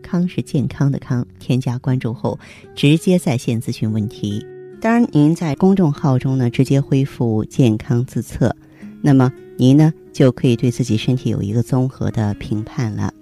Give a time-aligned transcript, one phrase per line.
[0.00, 2.38] 康是健康的康，添加关注后
[2.74, 4.44] 直接在线咨询问题。
[4.80, 8.54] 当然，您在公众号中呢直接恢复健康自测，
[9.02, 13.12] 那么您呢就可以对自己身体有一个综合的评判了。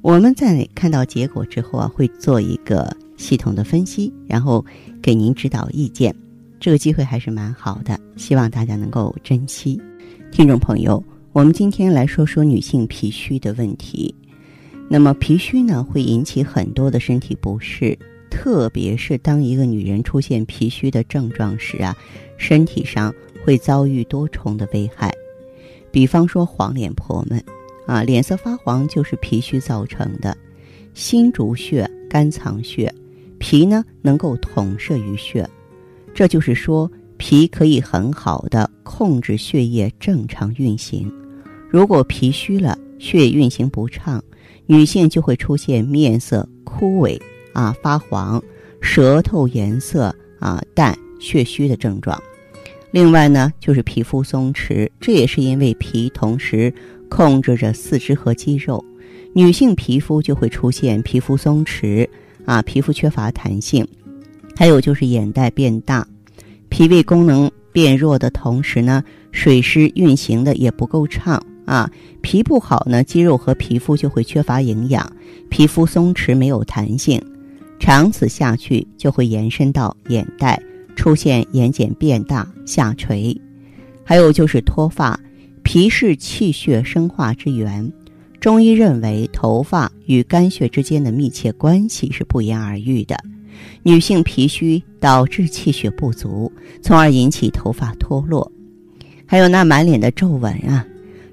[0.00, 4.64] 我们在看到结果之后啊，会做一个系统的分析，然后
[5.02, 6.14] 给您指导意见。
[6.60, 9.80] 这个机会还是蛮好的，希望大家能够珍惜。
[10.32, 14.12] 听众朋友，我们今天来说说女性脾虚的问题。
[14.88, 17.98] 那么脾虚呢，会引起很多的身体不适，
[18.30, 21.94] 特别是当一个女人出现脾虚的症状时啊，
[22.38, 25.12] 身体上会遭遇多重的危害。
[25.90, 27.42] 比方说黄脸婆们，
[27.86, 30.36] 啊，脸色发黄就是脾虚造成的。
[30.94, 32.92] 心主血，肝藏血，
[33.38, 35.48] 脾呢能够统摄于血，
[36.14, 41.12] 这就是说脾可以很好的控制血液正常运行。
[41.70, 44.22] 如果脾虚了，血液运行不畅。
[44.70, 47.18] 女性就会出现面色枯萎
[47.54, 48.40] 啊、发黄、
[48.82, 52.16] 舌头颜色啊淡、血虚的症状。
[52.90, 56.72] 另外呢，就是皮肤松弛，这也是因为脾同时
[57.08, 58.84] 控制着四肢和肌肉。
[59.34, 62.06] 女性皮肤就会出现皮肤松弛
[62.44, 63.86] 啊、皮肤缺乏弹性，
[64.54, 66.06] 还有就是眼袋变大，
[66.68, 71.42] 脾胃功能变弱的同时呢，水湿运行的也不够畅。
[71.68, 71.90] 啊，
[72.22, 75.12] 脾不好呢，肌肉和皮肤就会缺乏营养，
[75.50, 77.22] 皮肤松弛没有弹性，
[77.78, 80.58] 长此下去就会延伸到眼袋，
[80.96, 83.38] 出现眼睑变大、下垂。
[84.02, 85.20] 还有就是脱发，
[85.62, 87.92] 脾是气血生化之源，
[88.40, 93.14] 中医认为头发与肝血之间的密切关系是不言而喻的。
[93.82, 96.50] 女性脾虚导致气血不足，
[96.80, 98.50] 从而引起头发脱落，
[99.26, 100.86] 还有那满脸的皱纹啊。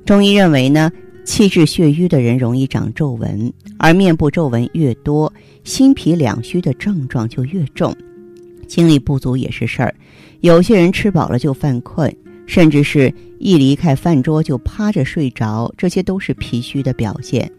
[0.06, 0.92] 中医认为呢，
[1.24, 5.34] 气滞血瘀的人容易长皱纹，而面部皱纹越多，
[5.64, 7.92] 心脾两虚的症状就越重，
[8.68, 9.96] 精力不足也是事儿。
[10.42, 17.52] 有些人吃饱了就犯困，甚至是一离开饭桌就趴着睡着，这些都是脾虚的表现。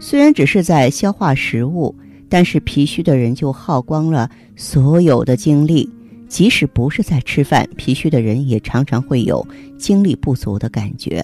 [0.00, 1.94] 虽然只是在消化食物，
[2.30, 5.86] 但是脾虚的人就耗光了所有的精力。
[6.28, 9.46] 即使不是在吃饭，脾虚的人也常常会有
[9.76, 11.22] 精力不足的感觉。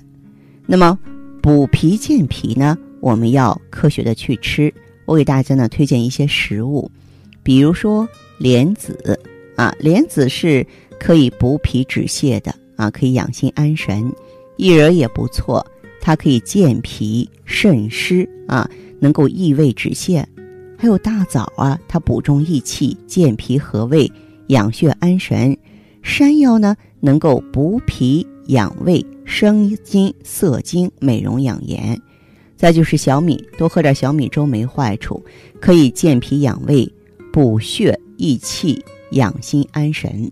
[0.67, 0.99] 那么，
[1.41, 2.77] 补脾健脾呢？
[3.01, 4.73] 我们要科学的去吃。
[5.05, 6.91] 我给大家呢推荐一些食物，
[7.45, 9.19] 比如说莲子
[9.55, 10.67] 啊，莲子是
[10.99, 14.13] 可以补脾止泻的啊，可以养心安神。
[14.57, 15.65] 薏仁也不错，
[16.01, 18.69] 它可以健脾渗湿啊，
[18.99, 20.25] 能够益胃止泻。
[20.77, 24.11] 还有大枣啊，它补中益气、健脾和胃、
[24.49, 25.57] 养血安神。
[26.03, 29.05] 山药呢，能够补脾养胃。
[29.29, 32.01] 生津涩精，美容养颜，
[32.57, 35.21] 再就是小米，多喝点小米粥没坏处，
[35.61, 36.89] 可以健脾养胃、
[37.33, 38.81] 补血益气、
[39.11, 40.31] 养心安神。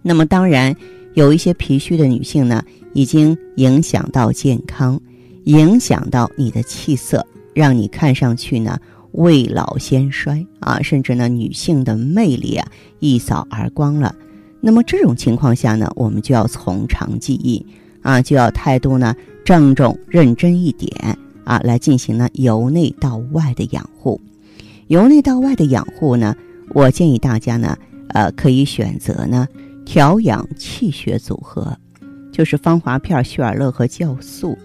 [0.00, 0.74] 那么当然，
[1.14, 4.98] 有一些脾虚的女性呢，已经影响到健康，
[5.44, 8.78] 影响到你的气色，让你看上去呢
[9.10, 14.14] 未老先衰啊，甚至呢女性的魅力啊一扫而光了。
[14.60, 17.64] 那么这种情况下呢，我们就要从长计议。
[18.02, 20.90] 啊，就要态度呢郑重认真一点
[21.44, 24.18] 啊，来进行呢由内到外的养护。
[24.86, 26.34] 由内到外的养护呢，
[26.70, 27.76] 我建议大家呢，
[28.08, 29.46] 呃，可以选择呢
[29.84, 31.76] 调养气血组合，
[32.32, 34.56] 就是芳华片、血尔乐和酵素。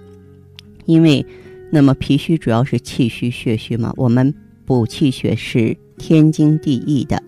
[0.85, 1.25] 因为
[1.69, 4.33] 那么脾虚主要是气虚血虚嘛，我们
[4.63, 7.21] 补气血是天经地义的。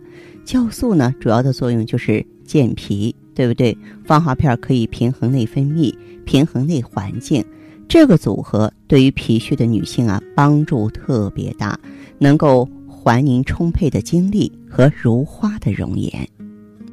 [0.46, 3.14] 酵素呢，主要的作用就是健脾。
[3.38, 3.78] 对不对？
[4.04, 5.96] 芳华片可以平衡内分泌，
[6.26, 7.46] 平衡内环境，
[7.88, 11.80] 这个组合对于脾虚的女性啊，帮助特别大，
[12.18, 16.28] 能够还您充沛的精力和如花的容颜。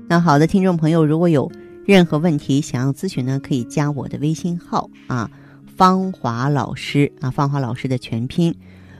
[0.06, 1.51] 那好的，听众朋友，如果有
[1.87, 5.31] 任何问题想要咨询呢，可以加我的微信号啊，
[5.65, 8.55] 芳华老师啊，芳华老师的全拼，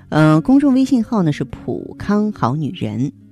[0.09, 3.12] 嗯，公众微信号呢是普康好女人。